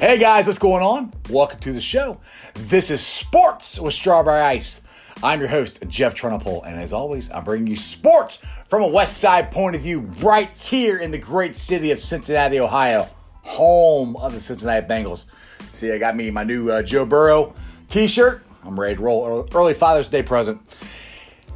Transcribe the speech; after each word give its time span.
Hey 0.00 0.16
guys, 0.16 0.46
what's 0.46 0.58
going 0.58 0.82
on? 0.82 1.12
Welcome 1.28 1.60
to 1.60 1.74
the 1.74 1.80
show. 1.82 2.22
This 2.54 2.90
is 2.90 3.06
Sports 3.06 3.78
with 3.78 3.92
Strawberry 3.92 4.40
Ice. 4.40 4.80
I'm 5.22 5.40
your 5.40 5.50
host, 5.50 5.84
Jeff 5.88 6.14
Trunapole, 6.14 6.66
and 6.66 6.80
as 6.80 6.94
always, 6.94 7.30
I'm 7.30 7.44
bringing 7.44 7.66
you 7.66 7.76
sports 7.76 8.38
from 8.66 8.80
a 8.80 8.86
West 8.86 9.18
Side 9.18 9.50
point 9.50 9.76
of 9.76 9.82
view 9.82 10.00
right 10.20 10.48
here 10.56 10.96
in 10.96 11.10
the 11.10 11.18
great 11.18 11.54
city 11.54 11.90
of 11.90 12.00
Cincinnati, 12.00 12.58
Ohio, 12.60 13.10
home 13.42 14.16
of 14.16 14.32
the 14.32 14.40
Cincinnati 14.40 14.86
Bengals. 14.86 15.26
See, 15.70 15.92
I 15.92 15.98
got 15.98 16.16
me 16.16 16.30
my 16.30 16.44
new 16.44 16.70
uh, 16.70 16.82
Joe 16.82 17.04
Burrow 17.04 17.54
t 17.90 18.08
shirt. 18.08 18.42
I'm 18.64 18.80
ready 18.80 18.96
to 18.96 19.02
roll. 19.02 19.46
Early 19.54 19.74
Father's 19.74 20.08
Day 20.08 20.22
present. 20.22 20.62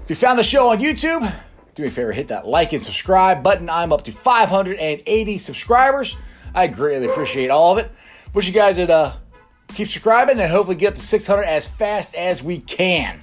If 0.02 0.10
you 0.10 0.16
found 0.16 0.38
the 0.38 0.42
show 0.42 0.68
on 0.68 0.80
YouTube, 0.80 1.34
do 1.76 1.82
me 1.82 1.88
a 1.88 1.90
favor, 1.90 2.12
hit 2.12 2.28
that 2.28 2.46
like 2.46 2.74
and 2.74 2.82
subscribe 2.82 3.42
button. 3.42 3.70
I'm 3.70 3.90
up 3.90 4.04
to 4.04 4.12
580 4.12 5.38
subscribers. 5.38 6.18
I 6.54 6.66
greatly 6.66 7.06
appreciate 7.06 7.48
all 7.48 7.72
of 7.72 7.78
it. 7.78 7.90
Wish 8.34 8.46
you 8.48 8.52
guys 8.52 8.76
would 8.78 8.90
uh, 8.90 9.14
keep 9.68 9.86
subscribing 9.86 10.40
and 10.40 10.50
hopefully 10.50 10.76
get 10.76 10.88
up 10.88 10.94
to 10.96 11.00
600 11.00 11.44
as 11.44 11.68
fast 11.68 12.16
as 12.16 12.42
we 12.42 12.58
can. 12.58 13.22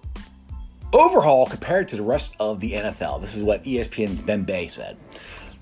overhaul 0.93 1.47
compared 1.47 1.89
to 1.89 1.97
the 1.97 2.03
rest 2.03 2.37
of 2.39 2.61
the 2.61 2.73
NFL. 2.73 3.21
This 3.21 3.35
is 3.35 3.43
what 3.43 3.65
ESPN's 3.65 4.23
Ben 4.23 4.45
Bay 4.45 4.67
said. 4.67 4.97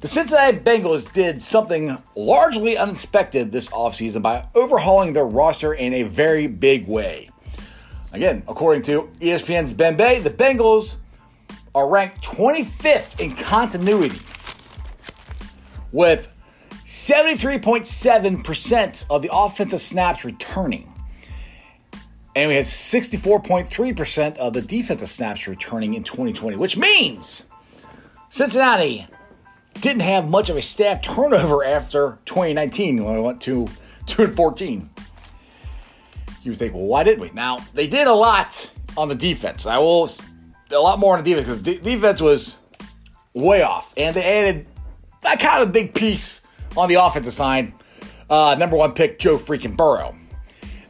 The 0.01 0.09
Cincinnati 0.09 0.59
Bengals 0.59 1.13
did 1.13 1.43
something 1.43 1.99
largely 2.17 2.79
unexpected 2.79 3.53
this 3.53 3.69
offseason 3.69 4.23
by 4.23 4.47
overhauling 4.55 5.13
their 5.13 5.27
roster 5.27 5.75
in 5.75 5.93
a 5.93 6.05
very 6.05 6.47
big 6.47 6.89
way. 6.89 7.29
Again, 8.13 8.43
according 8.49 8.83
to 8.85 9.11
ESPN's 9.21 9.75
Ben 9.75 9.97
Bay, 9.97 10.19
the 10.19 10.31
Bengals 10.31 10.97
are 11.75 11.89
ranked 11.89 12.25
25th 12.25 13.21
in 13.21 13.37
continuity 13.37 14.19
with 15.93 16.35
73.7% 16.87 19.07
of 19.11 19.23
the 19.23 19.31
offensive 19.33 19.81
snaps 19.81 20.25
returning. 20.25 20.93
And 22.37 22.49
we 22.49 22.55
had 22.55 22.65
64.3% 22.65 24.37
of 24.37 24.53
the 24.53 24.63
defensive 24.63 25.09
snaps 25.09 25.49
returning 25.49 25.95
in 25.95 26.05
2020, 26.05 26.57
which 26.57 26.77
means 26.77 27.47
Cincinnati 28.29 29.07
didn't 29.81 30.03
have 30.03 30.29
much 30.29 30.51
of 30.51 30.57
a 30.57 30.63
staff 30.63 31.03
turnover 31.03 31.65
after 31.65 32.19
2019 32.27 33.05
when 33.05 33.15
we 33.15 33.21
went 33.21 33.41
to 33.43 33.67
2 34.07 34.23
and 34.23 34.37
14. 34.37 34.91
You 36.43 36.51
would 36.53 36.59
think, 36.59 36.75
well, 36.75 36.85
why 36.85 37.05
didn't 37.05 37.21
we? 37.21 37.31
Now, 37.31 37.59
they 37.75 37.87
did 37.87 38.07
a 38.07 38.15
lot 38.15 38.71
on 38.97 39.09
the 39.09 39.15
defense. 39.15 39.67
I 39.67 39.79
will, 39.79 40.09
a 40.71 40.79
lot 40.79 40.99
more 40.99 41.17
on 41.17 41.25
the 41.25 41.35
defense 41.35 41.59
because 41.59 41.63
the 41.63 41.79
defense 41.79 42.21
was 42.21 42.57
way 43.35 43.63
off. 43.63 43.93
And 43.97 44.15
they 44.15 44.25
added 44.25 44.67
that 45.23 45.41
kind 45.41 45.63
of 45.63 45.69
a 45.69 45.73
big 45.73 45.95
piece 45.95 46.43
on 46.77 46.89
the 46.89 46.95
offensive 46.95 47.33
side. 47.33 47.73
Uh, 48.29 48.57
number 48.59 48.77
one 48.77 48.93
pick, 48.93 49.19
Joe 49.19 49.37
freaking 49.37 49.77
Burrow. 49.77 50.17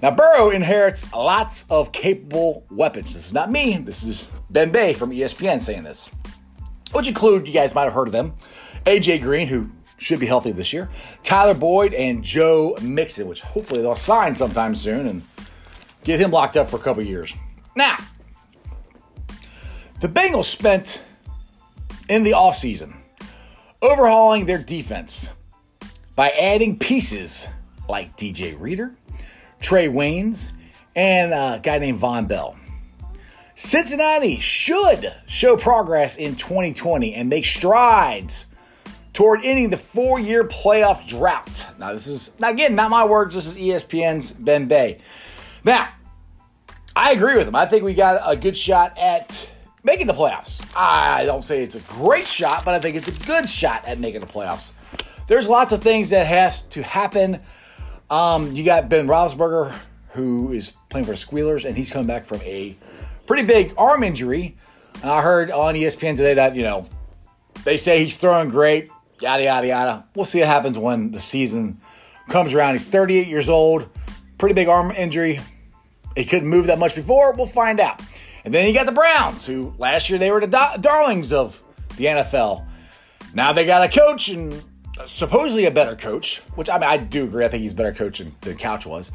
Now, 0.02 0.10
Burrow 0.10 0.50
inherits 0.50 1.12
lots 1.12 1.66
of 1.70 1.92
capable 1.92 2.64
weapons. 2.70 3.12
This 3.12 3.26
is 3.26 3.34
not 3.34 3.50
me. 3.50 3.76
This 3.76 4.02
is 4.04 4.26
Ben 4.48 4.70
Bay 4.70 4.94
from 4.94 5.10
ESPN 5.10 5.60
saying 5.60 5.82
this, 5.82 6.08
which 6.92 7.06
include, 7.06 7.46
you 7.46 7.52
guys 7.52 7.74
might 7.74 7.84
have 7.84 7.92
heard 7.92 8.08
of 8.08 8.12
them, 8.12 8.34
AJ 8.86 9.20
Green, 9.20 9.46
who 9.46 9.68
should 9.98 10.18
be 10.18 10.26
healthy 10.26 10.52
this 10.52 10.72
year, 10.72 10.88
Tyler 11.22 11.52
Boyd, 11.52 11.92
and 11.92 12.24
Joe 12.24 12.76
Mixon, 12.80 13.28
which 13.28 13.42
hopefully 13.42 13.82
they'll 13.82 13.94
sign 13.94 14.34
sometime 14.34 14.74
soon 14.74 15.06
and 15.06 15.22
get 16.02 16.18
him 16.18 16.30
locked 16.30 16.56
up 16.56 16.70
for 16.70 16.76
a 16.76 16.80
couple 16.80 17.02
years. 17.02 17.34
Now, 17.76 17.98
the 20.00 20.08
Bengals 20.08 20.44
spent 20.44 21.04
in 22.08 22.24
the 22.24 22.30
offseason 22.30 22.96
overhauling 23.82 24.46
their 24.46 24.58
defense 24.58 25.28
by 26.16 26.30
adding 26.30 26.78
pieces 26.78 27.48
like 27.86 28.16
DJ 28.16 28.58
Reader, 28.58 28.94
Trae 29.60 29.92
Waynes, 29.92 30.52
and 30.96 31.32
a 31.32 31.60
guy 31.62 31.78
named 31.78 32.00
Vonn 32.00 32.26
Bell. 32.26 32.56
Cincinnati 33.54 34.38
should 34.38 35.14
show 35.26 35.56
progress 35.56 36.16
in 36.16 36.34
2020 36.34 37.14
and 37.14 37.28
make 37.28 37.44
strides 37.44 38.46
toward 39.12 39.44
ending 39.44 39.68
the 39.70 39.76
four 39.76 40.18
year 40.18 40.44
playoff 40.44 41.06
drought. 41.06 41.66
Now, 41.78 41.92
this 41.92 42.06
is, 42.06 42.32
again, 42.42 42.74
not 42.74 42.90
my 42.90 43.04
words, 43.04 43.34
this 43.34 43.46
is 43.46 43.56
ESPN's 43.56 44.32
Ben 44.32 44.66
Bay. 44.66 44.98
Now, 45.62 45.90
I 46.96 47.12
agree 47.12 47.36
with 47.36 47.46
him. 47.46 47.54
I 47.54 47.66
think 47.66 47.84
we 47.84 47.94
got 47.94 48.20
a 48.24 48.34
good 48.34 48.56
shot 48.56 48.96
at 48.98 49.48
making 49.84 50.06
the 50.06 50.14
playoffs. 50.14 50.66
I 50.74 51.24
don't 51.24 51.42
say 51.42 51.62
it's 51.62 51.74
a 51.74 51.80
great 51.80 52.26
shot, 52.26 52.64
but 52.64 52.74
I 52.74 52.78
think 52.78 52.96
it's 52.96 53.08
a 53.08 53.26
good 53.26 53.48
shot 53.48 53.84
at 53.84 53.98
making 53.98 54.20
the 54.20 54.26
playoffs. 54.26 54.72
There's 55.26 55.48
lots 55.48 55.72
of 55.72 55.82
things 55.82 56.10
that 56.10 56.26
has 56.26 56.62
to 56.62 56.82
happen 56.82 57.40
um, 58.10 58.52
you 58.52 58.64
got 58.64 58.88
Ben 58.88 59.06
Roethlisberger, 59.06 59.74
who 60.10 60.52
is 60.52 60.72
playing 60.88 61.06
for 61.06 61.14
Squealers, 61.14 61.64
and 61.64 61.76
he's 61.76 61.92
coming 61.92 62.06
back 62.06 62.26
from 62.26 62.40
a 62.42 62.76
pretty 63.26 63.44
big 63.44 63.72
arm 63.78 64.02
injury. 64.02 64.56
And 65.02 65.10
I 65.10 65.22
heard 65.22 65.50
on 65.50 65.74
ESPN 65.74 66.16
today 66.16 66.34
that, 66.34 66.56
you 66.56 66.62
know, 66.62 66.86
they 67.64 67.76
say 67.76 68.04
he's 68.04 68.16
throwing 68.16 68.48
great, 68.48 68.90
yada, 69.20 69.44
yada, 69.44 69.66
yada. 69.66 70.04
We'll 70.14 70.24
see 70.24 70.40
what 70.40 70.48
happens 70.48 70.76
when 70.76 71.12
the 71.12 71.20
season 71.20 71.80
comes 72.28 72.54
around. 72.54 72.74
He's 72.74 72.86
38 72.86 73.28
years 73.28 73.48
old, 73.48 73.88
pretty 74.38 74.54
big 74.54 74.68
arm 74.68 74.90
injury. 74.90 75.40
He 76.16 76.24
couldn't 76.24 76.48
move 76.48 76.66
that 76.66 76.78
much 76.78 76.94
before. 76.94 77.32
We'll 77.34 77.46
find 77.46 77.78
out. 77.80 78.02
And 78.44 78.52
then 78.52 78.66
you 78.66 78.74
got 78.74 78.86
the 78.86 78.92
Browns, 78.92 79.46
who 79.46 79.74
last 79.78 80.10
year 80.10 80.18
they 80.18 80.30
were 80.30 80.40
the 80.40 80.78
darlings 80.80 81.32
of 81.32 81.62
the 81.96 82.06
NFL. 82.06 82.66
Now 83.34 83.52
they 83.52 83.64
got 83.64 83.82
a 83.82 83.88
coach, 83.88 84.28
and 84.28 84.52
supposedly 85.06 85.66
a 85.66 85.70
better 85.70 85.96
coach, 85.96 86.38
which 86.54 86.68
I 86.70 86.78
mean, 86.78 86.88
I 86.88 86.96
do 86.96 87.24
agree. 87.24 87.44
I 87.44 87.48
think 87.48 87.62
he's 87.62 87.72
a 87.72 87.76
better 87.76 87.92
coach 87.92 88.18
than, 88.18 88.34
than 88.42 88.56
Couch 88.56 88.86
was. 88.86 89.12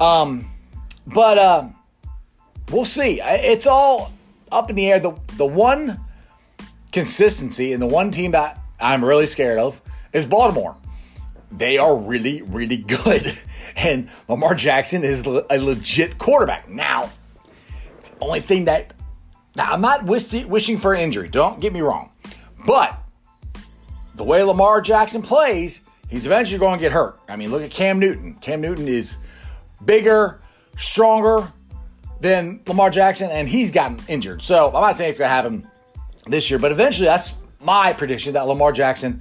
Um, 0.00 0.50
but 1.06 1.38
uh, 1.38 1.68
we'll 2.70 2.84
see. 2.84 3.20
It's 3.22 3.66
all 3.66 4.12
up 4.50 4.70
in 4.70 4.76
the 4.76 4.90
air. 4.90 5.00
The, 5.00 5.12
the 5.36 5.46
one 5.46 6.00
consistency 6.92 7.72
and 7.72 7.82
the 7.82 7.86
one 7.86 8.10
team 8.10 8.32
that 8.32 8.58
I'm 8.80 9.04
really 9.04 9.26
scared 9.26 9.58
of 9.58 9.80
is 10.12 10.26
Baltimore. 10.26 10.76
They 11.50 11.78
are 11.78 11.96
really, 11.96 12.42
really 12.42 12.78
good. 12.78 13.36
And 13.76 14.08
Lamar 14.28 14.54
Jackson 14.54 15.02
is 15.02 15.26
a 15.26 15.58
legit 15.58 16.16
quarterback. 16.16 16.68
Now, 16.68 17.10
the 18.04 18.10
only 18.20 18.38
thing 18.38 18.66
that, 18.66 18.94
now 19.56 19.72
I'm 19.72 19.80
not 19.80 20.04
wishing 20.04 20.78
for 20.78 20.94
an 20.94 21.00
injury, 21.00 21.26
don't 21.26 21.58
get 21.58 21.72
me 21.72 21.80
wrong. 21.80 22.10
But 22.64 22.96
the 24.14 24.24
way 24.24 24.42
Lamar 24.42 24.80
Jackson 24.80 25.22
plays, 25.22 25.82
he's 26.08 26.26
eventually 26.26 26.58
going 26.58 26.78
to 26.78 26.80
get 26.80 26.92
hurt. 26.92 27.20
I 27.28 27.36
mean, 27.36 27.50
look 27.50 27.62
at 27.62 27.70
Cam 27.70 27.98
Newton. 27.98 28.34
Cam 28.34 28.60
Newton 28.60 28.88
is 28.88 29.18
bigger, 29.84 30.40
stronger 30.76 31.50
than 32.20 32.60
Lamar 32.66 32.90
Jackson, 32.90 33.30
and 33.30 33.48
he's 33.48 33.70
gotten 33.70 33.98
injured. 34.08 34.42
So 34.42 34.68
I'm 34.68 34.80
not 34.80 34.96
saying 34.96 35.10
it's 35.10 35.18
going 35.18 35.28
to 35.28 35.34
happen 35.34 35.68
this 36.26 36.50
year, 36.50 36.58
but 36.58 36.72
eventually 36.72 37.06
that's 37.06 37.34
my 37.60 37.92
prediction 37.92 38.34
that 38.34 38.46
Lamar 38.46 38.72
Jackson 38.72 39.20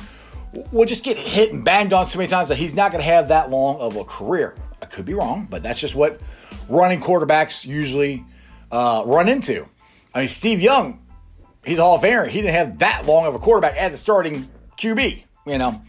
will 0.72 0.86
just 0.86 1.04
get 1.04 1.18
hit 1.18 1.52
and 1.52 1.66
banged 1.66 1.94
on 1.94 2.06
so 2.06 2.18
many 2.18 2.28
times 2.28 2.50
that 2.50 2.58
he's 2.58 2.75
not 2.75 2.92
going 2.92 3.02
to 3.02 3.10
have 3.10 3.30
that 3.30 3.50
long 3.50 3.78
of 3.78 3.96
a 3.96 4.04
career. 4.04 4.56
I 4.81 4.86
could 4.86 5.06
be 5.06 5.14
wrong, 5.14 5.48
but 5.50 5.64
that's 5.64 5.80
just 5.80 5.96
what 5.96 6.22
running 6.70 7.02
quarterbacks 7.02 7.66
usually 7.66 8.24
uh, 8.72 9.04
run 9.06 9.28
into. 9.28 9.68
I 10.13 10.19
mean, 10.19 10.28
Steve 10.28 10.62
Young, 10.62 11.01
he's 11.66 11.80
a 11.80 11.81
Hall 11.81 11.95
of 11.95 12.01
Famer. 12.01 12.28
He 12.28 12.42
didn't 12.42 12.54
have 12.54 12.80
that 12.80 13.06
long 13.06 13.25
of 13.25 13.34
a 13.34 13.40
quarterback 13.40 13.75
as 13.78 13.94
a 13.94 13.98
starting 13.98 14.48
QB, 14.78 15.24
you 15.46 15.58
know. 15.58 15.81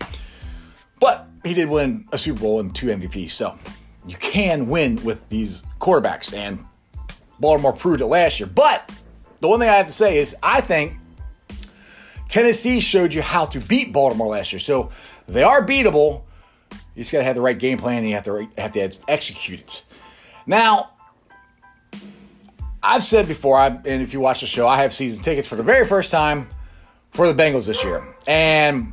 But 1.01 1.27
he 1.45 1.55
did 1.55 1.69
win 1.69 2.07
a 2.13 2.19
Super 2.19 2.41
Bowl 2.41 2.61
and 2.61 2.75
two 2.75 2.87
MVPs, 2.87 3.31
so 3.31 3.59
you 4.07 4.17
can 4.17 4.69
win 4.69 5.03
with 5.05 5.29
these 5.29 5.63
quarterbacks, 5.81 6.37
and 6.37 6.65
Baltimore 7.41 7.73
proved 7.73 8.01
it 8.01 8.07
last 8.07 8.41
year. 8.41 8.49
But 8.49 8.91
the 9.41 9.49
one 9.49 9.61
thing 9.61 9.69
I 9.69 9.75
have 9.75 9.87
to 9.87 9.93
say 9.93 10.19
is 10.19 10.37
I 10.43 10.61
think 10.61 10.95
Tennessee 12.29 12.81
showed 12.81 13.15
you 13.15 13.23
how 13.23 13.47
to 13.47 13.61
beat 13.61 13.93
Baltimore 13.93 14.29
last 14.29 14.53
year, 14.53 14.61
so 14.61 14.91
they 15.29 15.43
are 15.43 15.65
beatable. 15.65 16.23
You 16.95 17.03
just 17.03 17.13
got 17.13 17.19
to 17.19 17.25
have 17.25 17.37
the 17.37 17.43
right 17.43 17.59
game 17.59 17.79
plan, 17.79 17.99
and 17.99 18.09
you 18.09 18.15
have 18.15 18.25
to 18.25 18.49
have 18.57 18.73
to 18.73 18.93
execute 19.09 19.61
it. 19.61 19.85
Now, 20.47 20.91
I've 22.83 23.03
said 23.03 23.27
before, 23.27 23.59
I, 23.59 23.69
and 23.69 24.03
if 24.03 24.13
you 24.13 24.21
watch 24.21 24.41
the 24.41 24.47
show, 24.47 24.69
I 24.69 24.79
have 24.79 24.93
season 24.93 25.23
tickets 25.23 25.49
for 25.49 25.57
the 25.57 25.63
very 25.63 25.87
first 25.87 26.11
time 26.11 26.49
for 27.15 27.33
the 27.33 27.43
Bengals 27.43 27.67
this 27.67 27.83
year. 27.83 28.07
And 28.27 28.93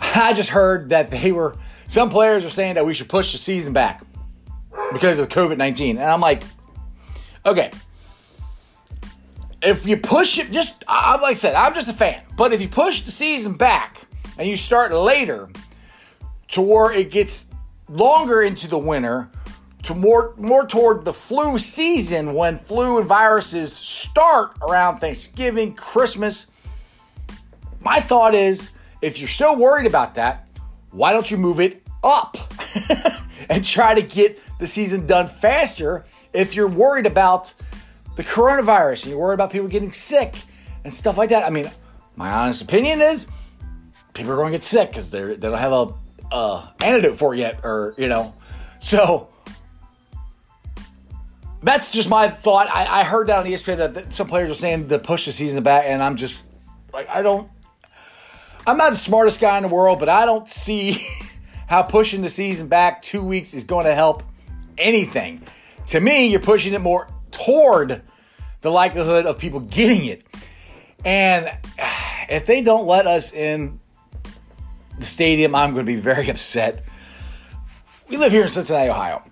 I 0.00 0.32
just 0.32 0.50
heard 0.50 0.90
that 0.90 1.10
they 1.10 1.30
were, 1.32 1.56
some 1.86 2.10
players 2.10 2.44
are 2.44 2.50
saying 2.50 2.74
that 2.74 2.84
we 2.84 2.94
should 2.94 3.08
push 3.08 3.32
the 3.32 3.38
season 3.38 3.72
back 3.72 4.02
because 4.92 5.18
of 5.18 5.28
COVID 5.28 5.56
19. 5.56 5.96
And 5.98 6.04
I'm 6.04 6.20
like, 6.20 6.42
okay, 7.46 7.70
if 9.62 9.86
you 9.86 9.96
push 9.96 10.38
it, 10.38 10.50
just 10.50 10.84
like 10.88 11.22
I 11.22 11.32
said, 11.34 11.54
I'm 11.54 11.74
just 11.74 11.88
a 11.88 11.92
fan. 11.92 12.22
But 12.36 12.52
if 12.52 12.60
you 12.60 12.68
push 12.68 13.02
the 13.02 13.10
season 13.10 13.54
back 13.54 14.06
and 14.36 14.48
you 14.48 14.56
start 14.56 14.92
later, 14.92 15.48
to 16.48 16.62
where 16.62 16.92
it 16.92 17.10
gets 17.10 17.48
longer 17.88 18.42
into 18.42 18.68
the 18.68 18.78
winter, 18.78 19.30
to 19.82 19.94
more 19.94 20.34
more 20.36 20.66
toward 20.66 21.04
the 21.04 21.12
flu 21.12 21.58
season 21.58 22.34
when 22.34 22.58
flu 22.58 22.98
and 22.98 23.06
viruses 23.06 23.72
start 23.72 24.56
around 24.62 24.98
Thanksgiving, 24.98 25.74
Christmas. 25.74 26.50
My 27.80 28.00
thought 28.00 28.34
is, 28.34 28.72
if 29.02 29.18
you're 29.18 29.28
so 29.28 29.56
worried 29.56 29.86
about 29.86 30.14
that, 30.16 30.46
why 30.90 31.12
don't 31.12 31.30
you 31.30 31.36
move 31.36 31.60
it 31.60 31.82
up 32.02 32.36
and 33.48 33.64
try 33.64 33.94
to 33.94 34.02
get 34.02 34.40
the 34.58 34.66
season 34.66 35.06
done 35.06 35.28
faster? 35.28 36.04
If 36.32 36.54
you're 36.54 36.68
worried 36.68 37.06
about 37.06 37.54
the 38.18 38.24
coronavirus 38.24 39.04
and 39.04 39.12
you're 39.12 39.20
worried 39.20 39.34
about 39.34 39.52
people 39.52 39.68
getting 39.68 39.92
sick 39.92 40.34
and 40.82 40.92
stuff 40.92 41.16
like 41.16 41.30
that. 41.30 41.44
I 41.44 41.50
mean, 41.50 41.70
my 42.16 42.32
honest 42.32 42.60
opinion 42.60 43.00
is 43.00 43.28
people 44.12 44.32
are 44.32 44.36
going 44.36 44.50
to 44.50 44.58
get 44.58 44.64
sick 44.64 44.88
because 44.88 45.08
they 45.10 45.36
don't 45.36 45.56
have 45.56 45.94
a 46.32 46.74
antidote 46.80 47.16
for 47.16 47.32
it 47.32 47.38
yet, 47.38 47.60
or 47.62 47.94
you 47.96 48.08
know, 48.08 48.34
so 48.80 49.28
that's 51.62 51.92
just 51.92 52.10
my 52.10 52.28
thought. 52.28 52.68
I, 52.68 53.00
I 53.00 53.04
heard 53.04 53.28
that 53.28 53.38
on 53.38 53.44
ESPN 53.44 53.76
that, 53.76 53.94
that 53.94 54.12
some 54.12 54.26
players 54.26 54.50
are 54.50 54.54
saying 54.54 54.88
to 54.88 54.98
push 54.98 55.26
the 55.26 55.32
season 55.32 55.62
back, 55.62 55.84
and 55.86 56.02
I'm 56.02 56.16
just 56.16 56.48
like, 56.92 57.08
I 57.08 57.22
don't. 57.22 57.48
I'm 58.68 58.76
not 58.76 58.90
the 58.90 58.98
smartest 58.98 59.40
guy 59.40 59.56
in 59.56 59.62
the 59.62 59.68
world, 59.70 59.98
but 59.98 60.10
I 60.10 60.26
don't 60.26 60.46
see 60.46 61.02
how 61.68 61.82
pushing 61.82 62.20
the 62.20 62.28
season 62.28 62.68
back 62.68 63.00
two 63.00 63.22
weeks 63.22 63.54
is 63.54 63.64
going 63.64 63.86
to 63.86 63.94
help 63.94 64.22
anything. 64.76 65.42
To 65.86 66.00
me, 66.00 66.26
you're 66.26 66.38
pushing 66.38 66.74
it 66.74 66.82
more 66.82 67.08
toward 67.30 68.02
the 68.60 68.70
likelihood 68.70 69.24
of 69.24 69.38
people 69.38 69.60
getting 69.60 70.04
it. 70.04 70.26
And 71.02 71.50
if 72.28 72.44
they 72.44 72.60
don't 72.60 72.86
let 72.86 73.06
us 73.06 73.32
in 73.32 73.80
the 74.98 75.04
stadium, 75.04 75.54
I'm 75.54 75.72
going 75.72 75.86
to 75.86 75.90
be 75.90 75.98
very 75.98 76.28
upset. 76.30 76.84
We 78.06 78.18
live 78.18 78.32
here 78.32 78.42
in 78.42 78.48
Cincinnati, 78.48 78.90
Ohio. 78.90 79.22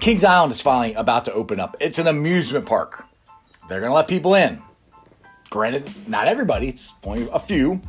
Kings 0.00 0.24
Island 0.24 0.52
is 0.52 0.62
finally 0.62 0.94
about 0.94 1.26
to 1.26 1.32
open 1.34 1.60
up. 1.60 1.76
It's 1.78 1.98
an 1.98 2.06
amusement 2.06 2.64
park. 2.64 3.04
They're 3.68 3.80
going 3.80 3.90
to 3.90 3.96
let 3.96 4.08
people 4.08 4.34
in. 4.34 4.62
Granted, 5.50 5.90
not 6.08 6.26
everybody, 6.26 6.68
it's 6.68 6.94
only 7.04 7.28
a 7.30 7.38
few. 7.38 7.82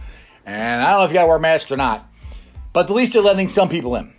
And 0.48 0.82
I 0.82 0.92
don't 0.92 1.00
know 1.00 1.06
if 1.06 1.12
you 1.12 1.16
got 1.16 1.24
to 1.24 1.28
wear 1.28 1.36
a 1.36 1.42
mask 1.42 1.70
or 1.72 1.78
not, 1.78 2.10
but 2.72 2.90
at 2.90 2.96
least 2.96 3.14
they're 3.14 3.22
letting 3.22 3.50
some 3.50 3.68
people 3.68 3.96
in. 3.96 4.14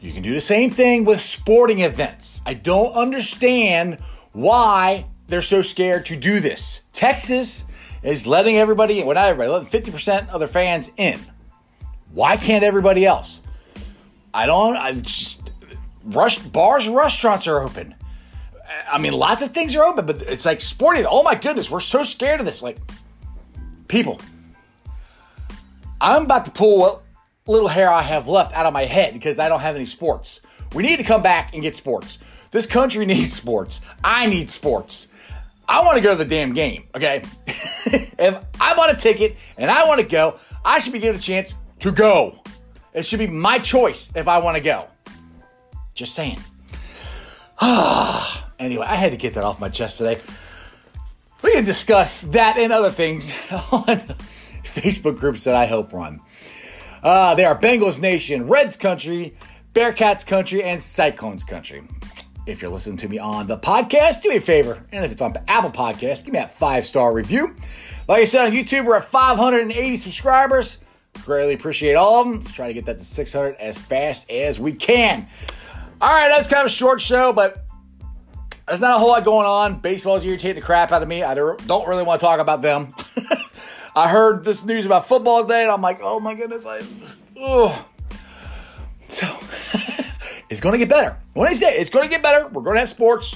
You 0.00 0.12
can 0.12 0.22
do 0.22 0.34
the 0.34 0.40
same 0.40 0.70
thing 0.70 1.04
with 1.04 1.20
sporting 1.20 1.80
events. 1.80 2.42
I 2.44 2.54
don't 2.54 2.92
understand 2.92 3.98
why 4.32 5.06
they're 5.28 5.40
so 5.40 5.62
scared 5.62 6.06
to 6.06 6.16
do 6.16 6.40
this. 6.40 6.82
Texas 6.92 7.66
is 8.02 8.26
letting 8.26 8.56
everybody, 8.56 9.02
well, 9.04 9.14
not 9.14 9.28
everybody, 9.28 9.64
letting 9.64 9.92
50% 9.92 10.28
of 10.28 10.40
their 10.40 10.48
fans 10.48 10.90
in. 10.96 11.20
Why 12.10 12.36
can't 12.36 12.64
everybody 12.64 13.06
else? 13.06 13.42
I 14.34 14.46
don't, 14.46 14.76
I 14.76 14.92
just, 14.92 15.50
rush, 16.04 16.38
bars 16.38 16.88
and 16.88 16.96
restaurants 16.96 17.46
are 17.46 17.62
open. 17.62 17.94
I 18.90 18.98
mean, 18.98 19.12
lots 19.12 19.42
of 19.42 19.52
things 19.52 19.76
are 19.76 19.84
open, 19.84 20.04
but 20.04 20.22
it's 20.22 20.44
like 20.44 20.60
sporting. 20.60 21.06
Oh 21.08 21.22
my 21.22 21.36
goodness, 21.36 21.70
we're 21.70 21.80
so 21.80 22.02
scared 22.02 22.40
of 22.40 22.46
this. 22.46 22.60
Like, 22.60 22.78
people, 23.86 24.20
I'm 26.00 26.22
about 26.22 26.44
to 26.44 26.50
pull 26.50 26.78
what 26.78 27.02
little 27.46 27.68
hair 27.68 27.90
I 27.90 28.02
have 28.02 28.28
left 28.28 28.52
out 28.52 28.66
of 28.66 28.72
my 28.72 28.84
head 28.84 29.14
because 29.14 29.38
I 29.38 29.48
don't 29.48 29.60
have 29.60 29.74
any 29.74 29.84
sports. 29.84 30.40
We 30.74 30.82
need 30.82 30.96
to 30.96 31.04
come 31.04 31.22
back 31.22 31.54
and 31.54 31.62
get 31.62 31.74
sports. 31.74 32.18
This 32.50 32.66
country 32.66 33.06
needs 33.06 33.32
sports. 33.32 33.80
I 34.04 34.26
need 34.26 34.50
sports. 34.50 35.08
I 35.68 35.82
want 35.82 35.96
to 35.96 36.00
go 36.00 36.12
to 36.12 36.16
the 36.16 36.24
damn 36.24 36.54
game, 36.54 36.84
okay? 36.94 37.22
if 37.46 38.38
I 38.60 38.74
want 38.74 38.96
a 38.96 38.96
ticket 38.96 39.36
and 39.58 39.70
I 39.70 39.86
want 39.86 40.00
to 40.00 40.06
go, 40.06 40.38
I 40.64 40.78
should 40.78 40.94
be 40.94 40.98
given 40.98 41.16
a 41.16 41.22
chance 41.22 41.54
to 41.80 41.92
go. 41.92 42.42
It 42.94 43.04
should 43.04 43.18
be 43.18 43.26
my 43.26 43.58
choice 43.58 44.14
if 44.16 44.28
I 44.28 44.38
want 44.38 44.56
to 44.56 44.62
go. 44.62 44.86
Just 45.94 46.14
saying. 46.14 46.38
anyway, 47.60 48.86
I 48.86 48.94
had 48.94 49.10
to 49.10 49.18
get 49.18 49.34
that 49.34 49.44
off 49.44 49.60
my 49.60 49.68
chest 49.68 49.98
today. 49.98 50.18
We 51.42 51.52
can 51.52 51.64
discuss 51.64 52.22
that 52.22 52.56
and 52.56 52.72
other 52.72 52.90
things 52.90 53.32
on 53.72 54.02
Facebook 54.74 55.18
groups 55.18 55.44
that 55.44 55.54
I 55.54 55.64
help 55.64 55.92
run. 55.92 56.20
Uh, 57.02 57.34
they 57.34 57.44
are 57.44 57.58
Bengals 57.58 58.00
Nation, 58.00 58.48
Reds 58.48 58.76
Country, 58.76 59.36
Bearcats 59.74 60.26
Country, 60.26 60.62
and 60.62 60.82
Cyclones 60.82 61.44
Country. 61.44 61.82
If 62.46 62.62
you're 62.62 62.70
listening 62.70 62.96
to 62.98 63.08
me 63.08 63.18
on 63.18 63.46
the 63.46 63.58
podcast, 63.58 64.22
do 64.22 64.30
me 64.30 64.36
a 64.36 64.40
favor. 64.40 64.84
And 64.90 65.04
if 65.04 65.12
it's 65.12 65.20
on 65.20 65.34
Apple 65.48 65.70
Podcast, 65.70 66.24
give 66.24 66.32
me 66.32 66.38
that 66.38 66.56
five 66.56 66.86
star 66.86 67.12
review. 67.12 67.54
Like 68.08 68.20
I 68.20 68.24
said 68.24 68.46
on 68.46 68.52
YouTube, 68.52 68.86
we're 68.86 68.96
at 68.96 69.04
580 69.04 69.96
subscribers. 69.98 70.78
Greatly 71.24 71.54
appreciate 71.54 71.94
all 71.94 72.22
of 72.22 72.26
them. 72.26 72.36
Let's 72.36 72.52
try 72.52 72.68
to 72.68 72.74
get 72.74 72.86
that 72.86 72.98
to 72.98 73.04
600 73.04 73.56
as 73.56 73.78
fast 73.78 74.30
as 74.30 74.58
we 74.58 74.72
can. 74.72 75.26
All 76.00 76.08
right, 76.08 76.28
that's 76.28 76.48
kind 76.48 76.60
of 76.60 76.66
a 76.66 76.70
short 76.74 77.00
show, 77.00 77.32
but 77.32 77.64
there's 78.66 78.80
not 78.80 78.94
a 78.94 78.98
whole 78.98 79.08
lot 79.08 79.24
going 79.24 79.46
on. 79.46 79.80
Baseball's 79.80 80.24
irritating 80.24 80.56
the 80.56 80.62
crap 80.62 80.92
out 80.92 81.02
of 81.02 81.08
me. 81.08 81.22
I 81.22 81.34
don't 81.34 81.88
really 81.88 82.02
want 82.02 82.20
to 82.20 82.26
talk 82.26 82.40
about 82.40 82.62
them. 82.62 82.88
I 83.98 84.08
heard 84.08 84.44
this 84.44 84.64
news 84.64 84.86
about 84.86 85.08
football 85.08 85.42
today, 85.42 85.62
and 85.62 85.72
I'm 85.72 85.82
like, 85.82 85.98
oh 86.00 86.20
my 86.20 86.32
goodness, 86.32 86.64
I, 86.64 86.82
oh. 87.36 87.84
So 89.08 89.26
it's 90.48 90.60
going 90.60 90.74
to 90.74 90.78
get 90.78 90.88
better. 90.88 91.18
Wednesday, 91.34 91.74
it's 91.76 91.90
going 91.90 92.04
to 92.04 92.08
get 92.08 92.22
better. 92.22 92.46
We're 92.46 92.62
going 92.62 92.76
to 92.76 92.80
have 92.80 92.88
sports. 92.88 93.34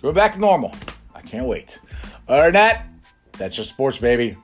We're 0.00 0.14
back 0.14 0.32
to 0.32 0.40
normal. 0.40 0.74
I 1.14 1.20
can't 1.20 1.44
wait. 1.44 1.82
Other 2.26 2.44
than 2.44 2.54
that, 2.54 2.86
that's 3.32 3.54
just 3.54 3.68
sports, 3.68 3.98
baby. 3.98 4.34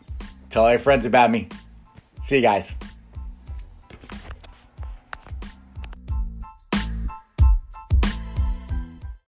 Tell 0.51 0.65
all 0.65 0.71
your 0.71 0.79
friends 0.79 1.07
about 1.07 1.31
me. 1.31 1.49
See 2.21 2.37
you 2.37 2.43
guys. 2.43 2.75